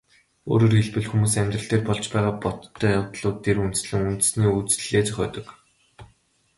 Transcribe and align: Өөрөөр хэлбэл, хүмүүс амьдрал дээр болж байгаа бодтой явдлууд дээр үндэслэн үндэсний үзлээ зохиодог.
Өөрөөр 0.51 0.73
хэлбэл, 0.79 1.07
хүмүүс 1.09 1.33
амьдрал 1.41 1.67
дээр 1.69 1.83
болж 1.87 2.05
байгаа 2.13 2.35
бодтой 2.43 2.91
явдлууд 2.99 3.37
дээр 3.43 3.57
үндэслэн 3.65 4.09
үндэсний 4.11 4.49
үзлээ 4.57 5.03
зохиодог. 5.07 5.47